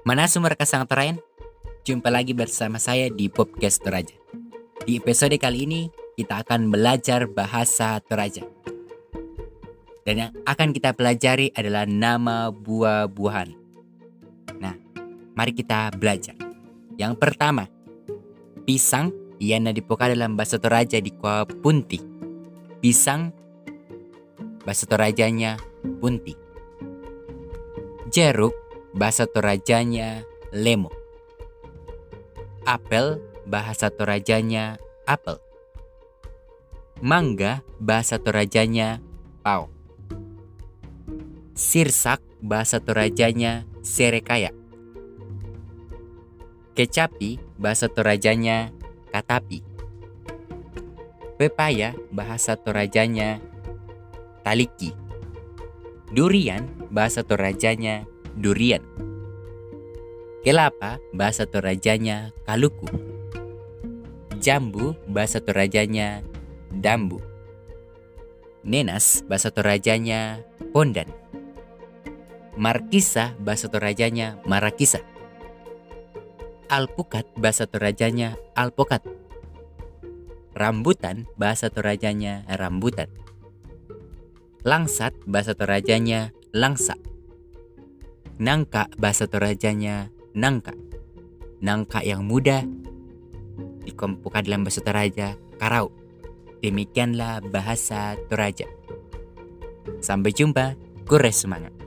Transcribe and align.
Mana 0.00 0.24
sumber 0.24 0.56
kasang 0.56 0.88
terain? 0.88 1.20
Jumpa 1.84 2.08
lagi 2.08 2.32
bersama 2.32 2.80
saya 2.80 3.12
di 3.12 3.28
Podcast 3.28 3.84
Toraja. 3.84 4.16
Di 4.88 4.96
episode 4.96 5.36
kali 5.36 5.68
ini, 5.68 5.92
kita 6.16 6.40
akan 6.40 6.72
belajar 6.72 7.28
bahasa 7.28 8.00
Toraja. 8.00 8.40
Dan 10.08 10.14
yang 10.16 10.32
akan 10.48 10.72
kita 10.72 10.96
pelajari 10.96 11.52
adalah 11.52 11.84
nama 11.84 12.48
buah-buahan. 12.48 13.48
Nah, 14.56 14.72
mari 15.36 15.52
kita 15.52 15.92
belajar. 15.92 16.32
Yang 16.96 17.20
pertama, 17.20 17.68
pisang 18.64 19.12
yang 19.36 19.68
dipoka 19.68 20.08
dalam 20.08 20.32
bahasa 20.32 20.56
Toraja 20.56 20.96
di 20.96 21.12
kuah 21.12 21.44
punti. 21.44 22.00
Pisang, 22.80 23.36
bahasa 24.64 24.88
Torajanya 24.88 25.60
punti. 26.00 26.32
Jeruk, 28.08 28.69
bahasa 28.90 29.26
Torajanya 29.26 30.26
lemo. 30.50 30.90
Apel, 32.66 33.22
bahasa 33.46 33.88
Torajanya 33.88 34.78
apel. 35.06 35.38
Mangga, 37.00 37.64
bahasa 37.80 38.20
Torajanya 38.20 39.00
pau. 39.40 39.72
Sirsak, 41.56 42.20
bahasa 42.44 42.80
Torajanya 42.80 43.64
serekaya. 43.80 44.52
Kecapi, 46.76 47.40
bahasa 47.56 47.88
Torajanya 47.88 48.72
katapi. 49.12 49.64
Pepaya, 51.40 51.96
bahasa 52.12 52.52
Torajanya 52.56 53.40
taliki. 54.44 54.92
Durian, 56.12 56.68
bahasa 56.92 57.24
Torajanya 57.24 58.04
durian. 58.40 58.80
Kelapa, 60.40 60.96
bahasa 61.12 61.44
Torajanya 61.44 62.32
kaluku. 62.48 62.88
Jambu, 64.40 64.96
bahasa 65.04 65.44
Torajanya 65.44 66.24
dambu. 66.72 67.20
Nenas, 68.64 69.20
bahasa 69.28 69.52
Torajanya 69.52 70.40
pondan. 70.72 71.12
Markisa, 72.56 73.36
bahasa 73.36 73.68
Torajanya 73.68 74.40
marakisa. 74.48 75.04
Alpukat, 76.72 77.28
bahasa 77.36 77.68
Torajanya 77.68 78.40
alpokat. 78.56 79.04
Rambutan, 80.56 81.28
bahasa 81.36 81.68
Torajanya 81.68 82.48
rambutan. 82.48 83.12
Langsat, 84.64 85.12
bahasa 85.28 85.52
Torajanya 85.52 86.32
langsa. 86.56 86.96
Nangka, 88.40 88.88
bahasa 88.96 89.28
Torajanya 89.28 90.08
nangka. 90.32 90.72
Nangka 91.60 92.00
yang 92.00 92.24
muda 92.24 92.64
dikompukan 93.84 94.40
dalam 94.48 94.64
bahasa 94.64 94.80
Toraja 94.80 95.36
karau. 95.60 95.92
Demikianlah 96.64 97.44
bahasa 97.44 98.16
Toraja. 98.32 98.64
Sampai 100.00 100.32
jumpa, 100.32 100.72
kures 101.04 101.44
semangat. 101.44 101.79